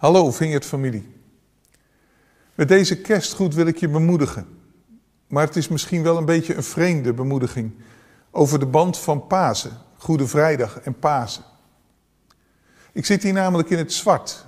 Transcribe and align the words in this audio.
Hallo 0.00 0.30
Vineyard 0.30 0.64
familie. 0.64 1.08
Met 2.54 2.68
deze 2.68 3.00
kerstgroet 3.00 3.54
wil 3.54 3.66
ik 3.66 3.76
je 3.76 3.88
bemoedigen. 3.88 4.46
Maar 5.26 5.46
het 5.46 5.56
is 5.56 5.68
misschien 5.68 6.02
wel 6.02 6.16
een 6.16 6.24
beetje 6.24 6.54
een 6.54 6.62
vreemde 6.62 7.12
bemoediging 7.12 7.72
over 8.30 8.58
de 8.58 8.66
band 8.66 8.98
van 8.98 9.26
Pasen, 9.26 9.70
Goede 9.96 10.26
Vrijdag 10.26 10.80
en 10.80 10.98
Pasen. 10.98 11.44
Ik 12.92 13.06
zit 13.06 13.22
hier 13.22 13.32
namelijk 13.32 13.70
in 13.70 13.78
het 13.78 13.92
zwart. 13.92 14.46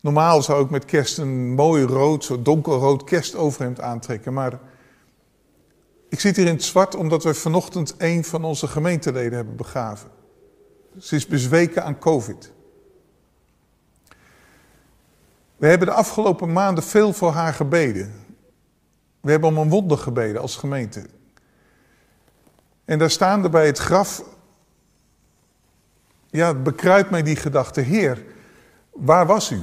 Normaal 0.00 0.42
zou 0.42 0.64
ik 0.64 0.70
met 0.70 0.84
kerst 0.84 1.18
een 1.18 1.54
mooi 1.54 1.84
rood, 1.84 2.24
zo 2.24 2.42
donkerrood 2.42 3.04
kerstoverhemd 3.04 3.80
aantrekken, 3.80 4.32
maar 4.32 4.58
ik 6.08 6.20
zit 6.20 6.36
hier 6.36 6.46
in 6.46 6.54
het 6.54 6.64
zwart 6.64 6.94
omdat 6.94 7.24
we 7.24 7.34
vanochtend 7.34 7.94
een 7.98 8.24
van 8.24 8.44
onze 8.44 8.66
gemeenteleden 8.66 9.32
hebben 9.32 9.56
begraven. 9.56 10.10
Ze 10.98 11.16
is 11.16 11.26
bezweken 11.26 11.84
aan 11.84 11.98
COVID. 11.98 12.52
We 15.60 15.66
hebben 15.66 15.88
de 15.88 15.94
afgelopen 15.94 16.52
maanden 16.52 16.84
veel 16.84 17.12
voor 17.12 17.32
haar 17.32 17.54
gebeden. 17.54 18.14
We 19.20 19.30
hebben 19.30 19.48
om 19.48 19.58
een 19.58 19.68
wonder 19.68 19.98
gebeden 19.98 20.40
als 20.40 20.56
gemeente. 20.56 21.06
En 22.84 22.98
daar 22.98 23.10
staan 23.10 23.44
er 23.44 23.50
bij 23.50 23.66
het 23.66 23.78
graf, 23.78 24.22
ja, 26.30 26.48
het 26.48 26.62
bekruipt 26.62 27.10
mij 27.10 27.22
die 27.22 27.36
gedachte, 27.36 27.80
Heer, 27.80 28.24
waar 28.90 29.26
was 29.26 29.50
u? 29.50 29.62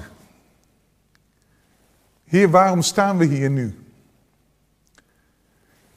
Heer, 2.23 2.49
waarom 2.49 2.81
staan 2.81 3.17
we 3.17 3.25
hier 3.25 3.49
nu? 3.49 3.85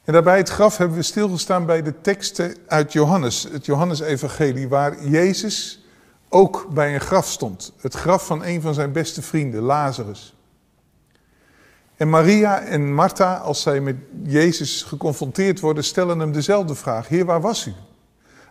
En 0.03 0.13
daarbij 0.13 0.37
het 0.37 0.49
graf 0.49 0.77
hebben 0.77 0.97
we 0.97 1.03
stilgestaan 1.03 1.65
bij 1.65 1.81
de 1.81 2.01
teksten 2.01 2.55
uit 2.67 2.93
Johannes, 2.93 3.43
het 3.51 3.65
Johannesevangelie, 3.65 4.67
waar 4.67 5.05
Jezus 5.05 5.80
ook 6.33 6.67
bij 6.73 6.93
een 6.93 7.01
graf 7.01 7.27
stond. 7.27 7.73
Het 7.77 7.93
graf 7.93 8.25
van 8.25 8.43
een 8.43 8.61
van 8.61 8.73
zijn 8.73 8.91
beste 8.91 9.21
vrienden, 9.21 9.61
Lazarus. 9.61 10.35
En 11.95 12.09
Maria 12.09 12.61
en 12.61 12.93
Martha, 12.93 13.37
als 13.37 13.61
zij 13.61 13.81
met 13.81 13.95
Jezus 14.23 14.83
geconfronteerd 14.83 15.59
worden, 15.59 15.83
stellen 15.83 16.19
hem 16.19 16.31
dezelfde 16.31 16.75
vraag. 16.75 17.07
Heer, 17.07 17.25
waar 17.25 17.41
was 17.41 17.65
u? 17.65 17.73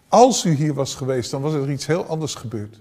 Als 0.08 0.44
u 0.44 0.50
hier 0.50 0.74
was 0.74 0.94
geweest, 0.94 1.30
dan 1.30 1.42
was 1.42 1.52
er 1.52 1.70
iets 1.70 1.86
heel 1.86 2.04
anders 2.04 2.34
gebeurd. 2.34 2.80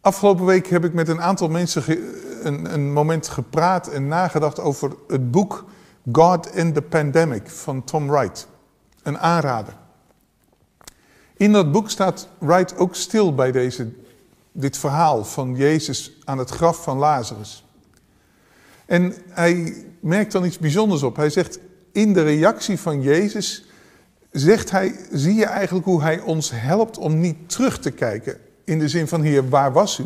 Afgelopen 0.00 0.44
week 0.44 0.66
heb 0.66 0.84
ik 0.84 0.92
met 0.92 1.08
een 1.08 1.20
aantal 1.20 1.48
mensen 1.48 1.82
een, 2.42 2.72
een, 2.74 2.92
moment 2.92 3.28
gepraat 3.28 3.88
en 3.88 4.08
nagedacht 4.08 4.60
over 4.60 4.96
het 5.08 5.30
boek 5.30 5.64
God 6.12 6.54
in 6.54 6.72
the 6.72 6.82
Pandemic 6.82 7.50
van 7.50 7.84
Tom 7.84 8.08
Wright. 8.08 8.48
Een 9.02 9.18
aanrader. 9.18 9.76
In 11.38 11.52
dat 11.52 11.72
boek 11.72 11.90
staat 11.90 12.28
Wright 12.38 12.76
ook 12.76 12.94
stil 12.94 13.34
bij 13.34 13.52
deze, 13.52 13.88
dit 14.52 14.78
verhaal 14.78 15.24
van 15.24 15.56
Jezus 15.56 16.12
aan 16.24 16.38
het 16.38 16.50
graf 16.50 16.82
van 16.82 16.98
Lazarus. 16.98 17.64
En 18.86 19.14
hij 19.28 19.84
merkt 20.00 20.32
dan 20.32 20.44
iets 20.44 20.58
bijzonders 20.58 21.02
op. 21.02 21.16
Hij 21.16 21.30
zegt, 21.30 21.58
in 21.92 22.12
de 22.12 22.22
reactie 22.22 22.78
van 22.78 23.02
Jezus 23.02 23.64
zegt 24.30 24.70
hij, 24.70 24.94
zie 25.12 25.34
je 25.34 25.44
eigenlijk 25.44 25.86
hoe 25.86 26.02
hij 26.02 26.20
ons 26.20 26.50
helpt 26.54 26.98
om 26.98 27.20
niet 27.20 27.48
terug 27.48 27.78
te 27.78 27.90
kijken. 27.90 28.38
In 28.64 28.78
de 28.78 28.88
zin 28.88 29.08
van, 29.08 29.22
hier, 29.22 29.48
waar 29.48 29.72
was 29.72 29.98
u? 29.98 30.04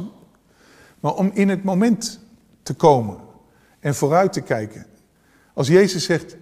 Maar 1.00 1.14
om 1.14 1.30
in 1.34 1.48
het 1.48 1.64
moment 1.64 2.20
te 2.62 2.74
komen 2.74 3.16
en 3.80 3.94
vooruit 3.94 4.32
te 4.32 4.40
kijken. 4.40 4.86
Als 5.54 5.68
Jezus 5.68 6.04
zegt, 6.04 6.36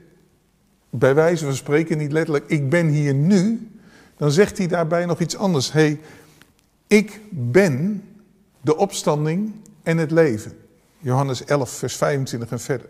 bij 0.91 1.15
wijze 1.15 1.45
van 1.45 1.55
spreken 1.55 1.99
niet 1.99 2.13
letterlijk, 2.13 2.45
ik 2.49 2.71
ben 2.71 2.87
hier 2.87 3.15
nu, 3.15 3.71
dan 4.21 4.31
zegt 4.31 4.59
hij 4.59 4.67
daarbij 4.67 5.07
nog 5.07 5.21
iets 5.21 5.37
anders. 5.37 5.73
hey, 5.73 6.01
ik 6.87 7.21
ben 7.31 8.05
de 8.61 8.77
opstanding 8.77 9.53
en 9.83 9.99
het 9.99 10.11
leven. 10.11 10.59
Johannes 10.99 11.45
11, 11.45 11.71
vers 11.71 11.97
25 11.97 12.51
en 12.51 12.61
verder. 12.61 12.89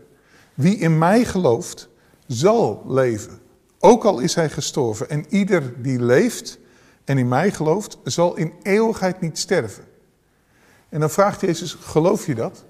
Wie 0.54 0.76
in 0.76 0.98
mij 0.98 1.24
gelooft, 1.24 1.88
zal 2.26 2.84
leven. 2.88 3.38
Ook 3.78 4.04
al 4.04 4.18
is 4.18 4.34
hij 4.34 4.50
gestorven. 4.50 5.10
En 5.10 5.24
ieder 5.28 5.82
die 5.82 6.02
leeft 6.02 6.58
en 7.04 7.18
in 7.18 7.28
mij 7.28 7.50
gelooft, 7.50 7.98
zal 8.04 8.36
in 8.36 8.52
eeuwigheid 8.62 9.20
niet 9.20 9.38
sterven. 9.38 9.84
En 10.88 11.00
dan 11.00 11.10
vraagt 11.10 11.40
Jezus, 11.40 11.74
geloof 11.74 12.26
je 12.26 12.34
dat? 12.34 12.64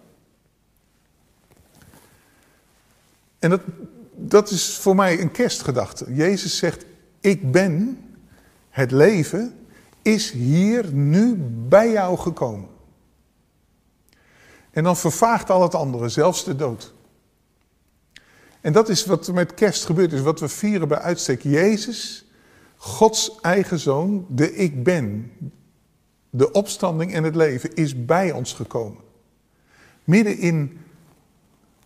En 3.38 3.50
dat, 3.50 3.60
dat 4.14 4.50
is 4.50 4.76
voor 4.76 4.94
mij 4.94 5.20
een 5.20 5.30
kerstgedachte. 5.30 6.14
Jezus 6.14 6.56
zegt, 6.56 6.84
ik 7.20 7.52
ben 7.52 8.04
het 8.80 8.90
leven 8.90 9.54
is 10.02 10.30
hier 10.30 10.92
nu 10.92 11.36
bij 11.68 11.90
jou 11.90 12.18
gekomen. 12.18 12.68
En 14.70 14.84
dan 14.84 14.96
vervaagt 14.96 15.50
al 15.50 15.62
het 15.62 15.74
andere, 15.74 16.08
zelfs 16.08 16.44
de 16.44 16.56
dood. 16.56 16.94
En 18.60 18.72
dat 18.72 18.88
is 18.88 19.06
wat 19.06 19.26
er 19.26 19.34
met 19.34 19.54
kerst 19.54 19.84
gebeurd 19.84 20.12
is, 20.12 20.20
wat 20.20 20.40
we 20.40 20.48
vieren 20.48 20.88
bij 20.88 20.98
uitstek. 20.98 21.42
Jezus, 21.42 22.24
Gods 22.76 23.40
eigen 23.40 23.78
zoon, 23.78 24.26
de 24.28 24.54
ik 24.54 24.82
ben, 24.84 25.32
de 26.30 26.52
opstanding 26.52 27.14
en 27.14 27.24
het 27.24 27.34
leven, 27.34 27.74
is 27.74 28.04
bij 28.04 28.32
ons 28.32 28.52
gekomen. 28.52 29.00
Midden 30.04 30.38
in 30.38 30.78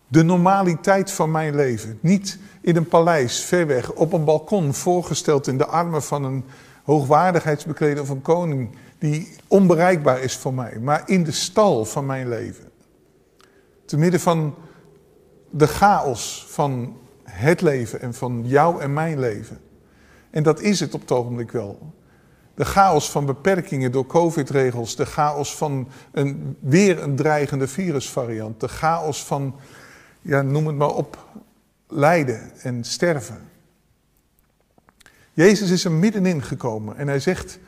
de 0.09 0.22
normaliteit 0.22 1.10
van 1.10 1.31
mijn 1.31 1.54
leven. 1.54 1.99
Niet 2.00 2.38
in 2.60 2.77
een 2.77 2.88
paleis, 2.88 3.41
ver 3.41 3.66
weg, 3.66 3.93
op 3.93 4.12
een 4.12 4.25
balkon, 4.25 4.75
voorgesteld 4.75 5.47
in 5.47 5.59
de 5.59 5.66
armen 5.66 6.03
van 6.03 6.25
een 6.25 6.44
hoogwaardigheidsbekleder 6.84 8.03
of 8.03 8.09
een 8.09 8.22
koning 8.22 8.77
die 8.99 9.37
onbereikbaar 9.49 10.21
is 10.21 10.37
voor 10.37 10.55
mij, 10.55 10.78
maar 10.81 11.03
in 11.06 11.25
de 11.25 11.33
stal 11.33 11.84
van 11.84 12.06
mijn 12.06 12.28
leven. 12.28 12.71
Te 13.84 13.97
midden 13.97 14.21
van 14.21 14.55
de 15.50 15.67
chaos 15.67 16.47
van 16.49 16.97
het 17.22 17.61
leven 17.61 18.00
en 18.00 18.15
van 18.15 18.43
jou 18.47 18.81
en 18.81 18.93
mijn 18.93 19.19
leven. 19.19 19.61
En 20.31 20.43
dat 20.43 20.61
is 20.61 20.81
het 20.81 20.95
op 20.95 21.00
het 21.00 21.12
ogenblik 21.12 21.50
wel. 21.50 21.93
De 22.55 22.65
chaos 22.65 23.11
van 23.11 23.27
beperkingen 23.27 23.93
door 23.93 24.06
COVID-regels, 24.06 24.97
de 24.97 25.06
chaos 25.06 25.56
van 25.56 25.89
een, 26.12 26.56
weer 26.61 27.03
een 27.03 27.16
dreigende 27.16 27.69
virusvariant, 27.69 28.61
de 28.61 28.69
chaos 28.69 29.25
van, 29.25 29.56
ja, 30.21 30.43
noem 30.43 30.66
het 30.66 30.77
maar 30.77 30.95
op, 30.95 31.27
lijden 31.89 32.53
en 32.62 32.84
sterven. 32.84 33.53
Jezus 35.34 35.71
is 35.71 35.84
er 35.84 35.93
middenin 35.93 36.43
gekomen 36.43 36.97
en 36.97 37.09
hij 37.09 37.21
zegt, 37.21 37.59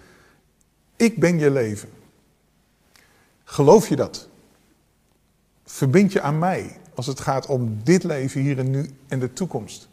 ik 0.96 1.20
ben 1.20 1.38
je 1.38 1.50
leven. 1.50 1.88
Geloof 3.44 3.88
je 3.88 3.96
dat? 3.96 4.28
Verbind 5.64 6.12
je 6.12 6.20
aan 6.20 6.38
mij 6.38 6.76
als 6.94 7.06
het 7.06 7.20
gaat 7.20 7.46
om 7.46 7.78
dit 7.82 8.04
leven 8.04 8.40
hier 8.40 8.58
en 8.58 8.70
nu 8.70 8.90
en 9.08 9.18
de 9.18 9.32
toekomst. 9.32 9.88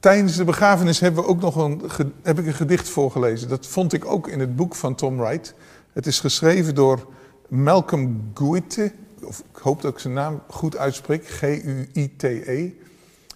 Tijdens 0.00 0.36
de 0.36 0.44
begrafenis 0.44 1.00
hebben 1.00 1.22
we 1.22 1.28
ook 1.28 1.40
nog 1.40 1.56
een, 1.56 1.82
heb 2.22 2.38
ik 2.38 2.46
een 2.46 2.54
gedicht 2.54 2.88
voorgelezen. 2.88 3.48
Dat 3.48 3.66
vond 3.66 3.92
ik 3.92 4.04
ook 4.04 4.28
in 4.28 4.40
het 4.40 4.56
boek 4.56 4.74
van 4.74 4.94
Tom 4.94 5.16
Wright. 5.16 5.54
Het 5.92 6.06
is 6.06 6.20
geschreven 6.20 6.74
door 6.74 7.08
Malcolm 7.48 8.30
Guite. 8.34 8.92
Of 9.22 9.38
ik 9.38 9.56
hoop 9.56 9.82
dat 9.82 9.92
ik 9.92 9.98
zijn 9.98 10.14
naam 10.14 10.42
goed 10.48 10.76
uitspreek. 10.76 11.26
G-U-I-T-E. 11.26 12.72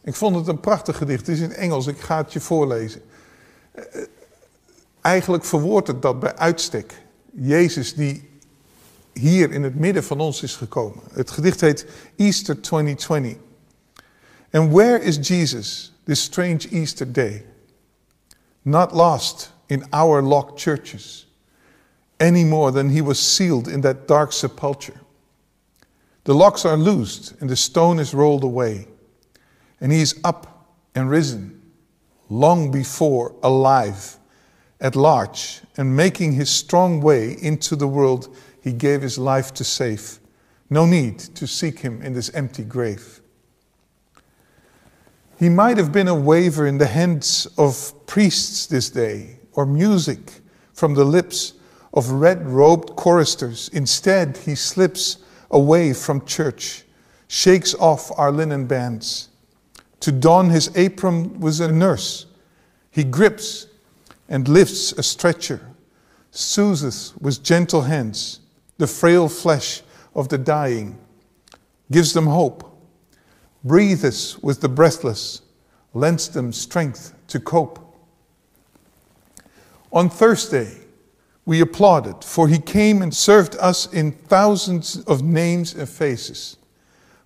Ik 0.04 0.15
vond 0.15 0.37
het 0.37 0.47
een 0.47 0.60
prachtig 0.60 0.97
gedicht. 0.97 1.26
Het 1.26 1.37
is 1.37 1.41
in 1.41 1.53
Engels, 1.53 1.87
ik 1.87 2.00
ga 2.00 2.16
het 2.16 2.32
je 2.32 2.41
voorlezen. 2.41 3.03
Eh, 3.72 3.84
eigenlijk 5.00 5.44
verwoordt 5.44 5.88
het 5.88 6.03
dat 6.03 6.20
bij 6.20 6.37
uitstek. 6.37 7.03
Jezus 7.32 7.94
die 7.94 8.28
hier 9.12 9.53
in 9.53 9.62
het 9.62 9.75
midden 9.75 10.04
van 10.04 10.20
ons 10.20 10.42
is 10.42 10.56
gekomen. 10.56 11.03
Het 11.12 11.31
gedicht 11.31 11.60
heet 11.60 11.87
Easter 12.16 12.60
2020. 12.60 13.37
And 14.50 14.72
where 14.72 15.00
is 15.03 15.28
Jesus 15.28 15.92
this 16.04 16.22
strange 16.22 16.69
Easter 16.71 17.12
day? 17.12 17.44
Not 18.62 18.92
lost 18.92 19.53
in 19.66 19.84
our 19.91 20.22
locked 20.22 20.60
churches, 20.60 21.27
any 22.16 22.45
more 22.45 22.72
than 22.72 22.89
he 22.89 23.03
was 23.03 23.34
sealed 23.34 23.68
in 23.68 23.80
that 23.80 24.09
dark 24.09 24.33
sepulchre. 24.33 24.95
The 26.22 26.34
locks 26.34 26.65
are 26.65 26.77
loosed 26.77 27.34
and 27.41 27.48
the 27.48 27.56
stone 27.56 28.01
is 28.01 28.15
rolled 28.15 28.42
away. 28.42 28.86
And 29.80 29.92
he 29.92 30.00
is 30.00 30.18
up 30.24 30.68
and 30.94 31.10
risen 31.10 31.60
long 32.28 32.71
before 32.71 33.34
alive 33.42 34.18
at 34.80 34.97
large 34.97 35.60
and 35.76 35.97
making 35.97 36.32
his 36.32 36.50
strong 36.50 37.00
way 37.00 37.36
into 37.41 37.76
the 37.76 37.88
world 37.88 38.34
he 38.62 38.72
gave 38.72 39.03
his 39.03 39.18
life 39.18 39.53
to 39.54 39.65
save. 39.65 40.18
No 40.71 40.86
need 40.86 41.18
to 41.18 41.47
seek 41.47 41.80
him 41.80 42.03
in 42.03 42.12
this 42.12 42.30
empty 42.34 42.65
grave. 42.65 43.21
He 45.38 45.48
might 45.48 45.77
have 45.77 45.92
been 45.92 46.09
a 46.09 46.15
waver 46.15 46.66
in 46.66 46.78
the 46.78 46.86
hands 46.86 47.47
of 47.59 47.92
priests 48.06 48.66
this 48.66 48.88
day, 48.88 49.41
or 49.53 49.66
music 49.66 50.41
from 50.72 50.94
the 50.94 51.04
lips 51.04 51.54
of 51.92 52.10
red 52.10 52.47
robed 52.48 52.97
choristers. 52.97 53.68
Instead, 53.72 54.36
he 54.38 54.54
slips 54.54 55.18
away 55.50 55.92
from 55.92 56.24
church, 56.24 56.84
shakes 57.28 57.74
off 57.74 58.10
our 58.16 58.32
linen 58.32 58.66
bands 58.66 59.28
to 60.04 60.12
don 60.12 60.51
his 60.51 60.71
apron 60.77 61.41
was 61.41 61.60
a 61.60 61.72
nurse. 61.72 62.27
He 62.91 63.04
grips 63.04 63.68
and 64.28 64.47
lifts 64.47 64.92
a 64.92 65.03
stretcher, 65.03 65.62
soothes 66.30 67.15
with 67.18 67.42
gentle 67.42 67.80
hands 67.80 68.41
the 68.77 68.86
frail 68.86 69.30
flesh 69.30 69.80
of 70.15 70.28
the 70.28 70.36
dying, 70.36 70.98
gives 71.91 72.12
them 72.12 72.27
hope, 72.27 72.71
breathes 73.65 74.39
with 74.42 74.60
the 74.60 74.68
breathless, 74.68 75.41
lends 75.95 76.28
them 76.28 76.53
strength 76.53 77.15
to 77.28 77.41
cope. 77.41 77.78
On 79.91 80.10
Thursday, 80.10 80.80
we 81.47 81.62
applauded, 81.62 82.22
for 82.22 82.47
he 82.47 82.59
came 82.59 83.01
and 83.01 83.15
served 83.15 83.56
us 83.56 83.91
in 83.91 84.12
thousands 84.12 84.98
of 85.04 85.22
names 85.22 85.72
and 85.72 85.89
faces, 85.89 86.59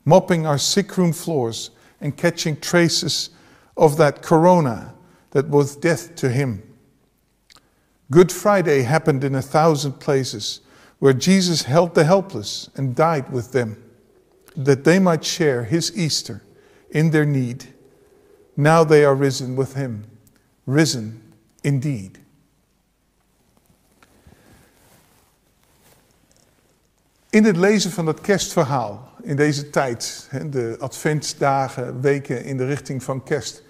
mopping 0.04 0.46
our 0.46 0.58
sick 0.58 0.96
room 0.96 1.12
floors 1.12 1.70
and 2.00 2.16
catching 2.16 2.60
traces 2.60 3.30
of 3.76 3.96
that 3.96 4.22
corona 4.22 4.94
that 5.30 5.48
was 5.48 5.76
death 5.76 6.14
to 6.16 6.28
him. 6.28 6.62
Good 8.10 8.32
Friday 8.32 8.82
happened 8.82 9.24
in 9.24 9.34
a 9.34 9.42
thousand 9.42 10.00
places 10.00 10.60
where 10.98 11.12
Jesus 11.12 11.62
held 11.62 11.94
the 11.94 12.04
helpless 12.04 12.70
and 12.74 12.96
died 12.96 13.30
with 13.30 13.52
them, 13.52 13.82
that 14.56 14.84
they 14.84 14.98
might 14.98 15.24
share 15.24 15.64
his 15.64 15.96
Easter 15.96 16.42
in 16.90 17.10
their 17.10 17.26
need. 17.26 17.66
Now 18.56 18.82
they 18.82 19.04
are 19.04 19.14
risen 19.14 19.54
with 19.54 19.74
him, 19.74 20.04
risen 20.66 21.22
indeed. 21.62 22.18
In 27.30 27.44
het 27.44 27.56
lezen 27.56 27.90
van 27.90 28.04
dat 28.04 28.20
kerstverhaal, 28.20 29.08
in 29.28 29.36
deze 29.36 29.70
tijd, 29.70 30.28
de 30.50 30.76
adventsdagen, 30.78 32.00
weken 32.00 32.44
in 32.44 32.56
de 32.56 32.64
richting 32.64 33.02
van 33.02 33.22
kerst, 33.22 33.62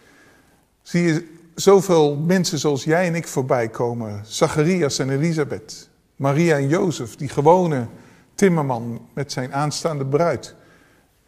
zie 0.82 1.02
je 1.02 1.28
zoveel 1.54 2.16
mensen 2.16 2.58
zoals 2.58 2.84
jij 2.84 3.06
en 3.06 3.14
ik 3.14 3.26
voorbij 3.26 3.68
komen. 3.68 4.20
Zacharias 4.24 4.98
en 4.98 5.10
Elisabeth, 5.10 5.88
Maria 6.16 6.56
en 6.56 6.68
Jozef, 6.68 7.16
die 7.16 7.28
gewone 7.28 7.86
timmerman 8.34 9.08
met 9.14 9.32
zijn 9.32 9.54
aanstaande 9.54 10.06
bruid. 10.06 10.54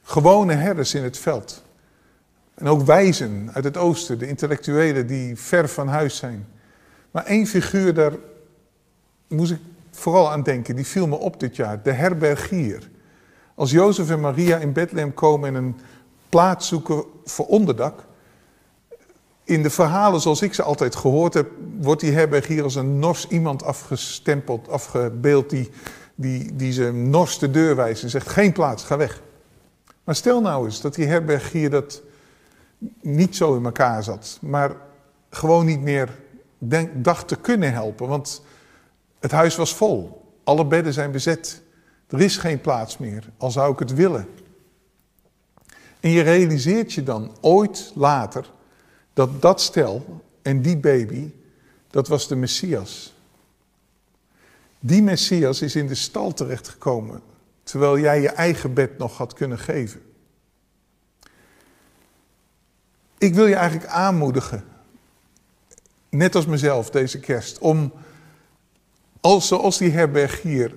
Gewone 0.03 0.55
herders 0.55 0.95
in 0.95 1.03
het 1.03 1.19
veld. 1.19 1.65
En 2.55 2.67
ook 2.67 2.83
wijzen 2.83 3.51
uit 3.53 3.65
het 3.65 3.77
oosten, 3.77 4.19
de 4.19 4.29
intellectuelen 4.29 5.07
die 5.07 5.37
ver 5.37 5.69
van 5.69 5.89
huis 5.89 6.17
zijn. 6.17 6.47
Maar 7.11 7.25
één 7.25 7.47
figuur, 7.47 7.95
daar 7.95 8.13
moest 9.29 9.53
ik 9.53 9.61
vooral 9.91 10.31
aan 10.31 10.43
denken, 10.43 10.77
die 10.77 10.87
viel 10.87 11.07
me 11.07 11.17
op 11.17 11.41
dit 11.41 11.57
jaar, 11.57 11.83
de 11.83 11.93
herbergier. 11.93 12.91
Als 13.61 13.71
Jozef 13.71 14.11
en 14.11 14.21
Maria 14.21 14.57
in 14.57 14.73
Bethlehem 14.73 15.15
komen 15.15 15.49
en 15.49 15.55
een 15.55 15.77
plaats 16.29 16.69
zoeken 16.69 17.05
voor 17.25 17.47
onderdak, 17.47 18.05
in 19.45 19.63
de 19.63 19.71
verhalen 19.71 20.21
zoals 20.21 20.43
ik 20.43 20.55
ze 20.55 20.63
altijd 20.63 20.97
gehoord 20.97 21.35
heb, 21.35 21.51
wordt 21.81 22.01
die 22.01 22.13
herbergier 22.13 22.63
als 22.63 22.75
een 22.75 22.99
nors 22.99 23.29
iemand 23.29 23.65
afgestempeld, 23.65 24.69
afgebeeld, 24.69 25.51
die, 25.51 25.71
die, 26.15 26.57
die 26.57 26.73
ze 26.73 26.93
nors 26.93 27.39
de 27.39 27.51
deur 27.51 27.77
wijst 27.77 28.03
en 28.03 28.11
zegt: 28.11 28.29
geen 28.29 28.53
plaats, 28.53 28.85
ga 28.85 28.97
weg. 28.97 29.23
Maar 30.05 30.15
stel 30.15 30.41
nou 30.41 30.65
eens 30.65 30.81
dat 30.81 30.95
die 30.95 31.07
herbergier 31.07 31.71
dat 31.71 32.03
niet 33.01 33.37
zo 33.37 33.57
in 33.57 33.65
elkaar 33.65 34.03
zat, 34.03 34.39
maar 34.41 34.77
gewoon 35.31 35.67
niet 35.67 35.81
meer 35.81 36.19
denk, 36.59 36.91
dacht 37.05 37.29
te 37.29 37.37
kunnen 37.37 37.73
helpen, 37.73 38.09
want 38.09 38.43
het 39.19 39.31
huis 39.31 39.57
was 39.57 39.75
vol, 39.75 40.27
alle 40.45 40.67
bedden 40.67 40.93
zijn 40.93 41.11
bezet, 41.11 41.63
er 42.11 42.21
is 42.21 42.37
geen 42.37 42.61
plaats 42.61 42.99
meer, 42.99 43.31
al 43.37 43.51
zou 43.51 43.73
ik 43.73 43.79
het 43.79 43.95
willen. 43.95 44.29
En 46.01 46.11
je 46.11 46.21
realiseert 46.21 46.93
je 46.93 47.03
dan 47.03 47.37
ooit 47.41 47.93
later 47.95 48.51
dat 49.13 49.43
dat 49.43 49.61
stel 49.61 50.23
en 50.43 50.63
die 50.63 50.77
baby, 50.77 51.33
dat 51.91 52.09
was 52.09 52.29
de 52.29 52.37
Messias. 52.37 53.15
Die 54.81 55.03
Messias 55.03 55.63
is 55.63 55.77
in 55.77 55.87
de 55.87 55.95
stal 55.95 56.33
terechtgekomen, 56.33 57.23
terwijl 57.63 57.99
jij 57.99 58.21
je 58.21 58.29
eigen 58.29 58.75
bed 58.75 58.99
nog 58.99 59.17
had 59.17 59.33
kunnen 59.33 59.59
geven. 59.59 60.03
Ik 63.19 63.35
wil 63.35 63.47
je 63.47 63.55
eigenlijk 63.55 63.91
aanmoedigen, 63.91 64.65
net 66.09 66.35
als 66.35 66.47
mezelf 66.47 66.91
deze 66.91 67.21
kerst, 67.21 67.59
om 67.59 67.93
als, 69.21 69.49
zoals 69.49 69.79
die 69.79 69.91
herbergier 69.91 70.77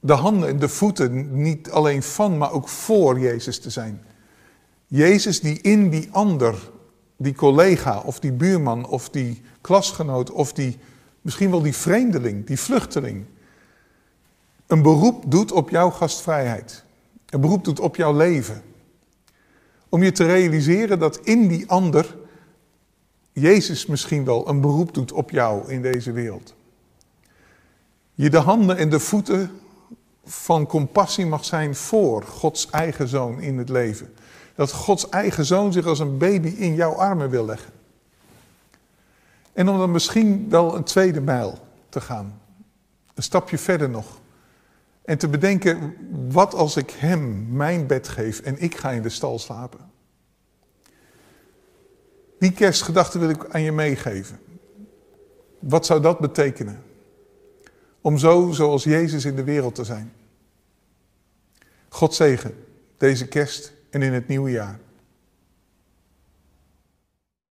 de 0.00 0.12
handen 0.12 0.48
en 0.48 0.58
de 0.58 0.68
voeten 0.68 1.42
niet 1.42 1.70
alleen 1.70 2.02
van, 2.02 2.38
maar 2.38 2.52
ook 2.52 2.68
voor 2.68 3.20
Jezus 3.20 3.58
te 3.58 3.70
zijn. 3.70 4.02
Jezus 4.86 5.40
die 5.40 5.60
in 5.60 5.90
die 5.90 6.08
ander 6.10 6.70
die 7.16 7.34
collega 7.34 8.00
of 8.00 8.20
die 8.20 8.32
buurman 8.32 8.86
of 8.86 9.10
die 9.10 9.42
klasgenoot 9.60 10.30
of 10.30 10.52
die 10.52 10.78
misschien 11.20 11.50
wel 11.50 11.62
die 11.62 11.76
vreemdeling, 11.76 12.46
die 12.46 12.58
vluchteling, 12.58 13.24
een 14.66 14.82
beroep 14.82 15.24
doet 15.30 15.52
op 15.52 15.70
jouw 15.70 15.90
gastvrijheid. 15.90 16.84
Een 17.26 17.40
beroep 17.40 17.64
doet 17.64 17.80
op 17.80 17.96
jouw 17.96 18.16
leven. 18.16 18.62
Om 19.88 20.02
je 20.02 20.12
te 20.12 20.24
realiseren 20.24 20.98
dat 20.98 21.18
in 21.18 21.48
die 21.48 21.68
ander 21.68 22.16
Jezus 23.32 23.86
misschien 23.86 24.24
wel 24.24 24.48
een 24.48 24.60
beroep 24.60 24.94
doet 24.94 25.12
op 25.12 25.30
jou 25.30 25.72
in 25.72 25.82
deze 25.82 26.12
wereld. 26.12 26.54
Je 28.14 28.30
de 28.30 28.38
handen 28.38 28.76
en 28.76 28.90
de 28.90 29.00
voeten 29.00 29.50
van 30.28 30.66
compassie 30.66 31.26
mag 31.26 31.44
zijn 31.44 31.74
voor 31.74 32.22
Gods 32.22 32.70
eigen 32.70 33.08
zoon 33.08 33.40
in 33.40 33.58
het 33.58 33.68
leven 33.68 34.14
dat 34.58 34.72
Gods 34.72 35.08
eigen 35.08 35.44
zoon 35.44 35.72
zich 35.72 35.86
als 35.86 35.98
een 35.98 36.18
baby 36.18 36.48
in 36.48 36.74
jouw 36.74 36.92
armen 36.92 37.30
wil 37.30 37.44
leggen. 37.44 37.72
En 39.52 39.68
om 39.68 39.78
dan 39.78 39.90
misschien 39.90 40.48
wel 40.48 40.76
een 40.76 40.84
tweede 40.84 41.20
mijl 41.20 41.58
te 41.88 42.00
gaan. 42.00 42.40
Een 43.14 43.22
stapje 43.22 43.58
verder 43.58 43.90
nog. 43.90 44.20
En 45.04 45.18
te 45.18 45.28
bedenken, 45.28 45.96
wat 46.28 46.54
als 46.54 46.76
ik 46.76 46.90
hem 46.90 47.46
mijn 47.56 47.86
bed 47.86 48.08
geef 48.08 48.40
en 48.40 48.62
ik 48.62 48.76
ga 48.76 48.90
in 48.90 49.02
de 49.02 49.08
stal 49.08 49.38
slapen? 49.38 49.90
Die 52.38 52.52
kerstgedachte 52.52 53.18
wil 53.18 53.28
ik 53.28 53.48
aan 53.50 53.62
je 53.62 53.72
meegeven. 53.72 54.38
Wat 55.58 55.86
zou 55.86 56.00
dat 56.00 56.18
betekenen? 56.18 56.82
Om 58.08 58.18
zo 58.18 58.50
zoals 58.52 58.84
Jezus 58.84 59.24
in 59.24 59.36
de 59.36 59.44
wereld 59.44 59.74
te 59.74 59.84
zijn. 59.84 60.12
God 61.88 62.14
zegen 62.14 62.54
deze 62.96 63.26
kerst 63.26 63.72
en 63.90 64.02
in 64.02 64.12
het 64.12 64.28
nieuwe 64.28 64.50
jaar. 64.50 64.78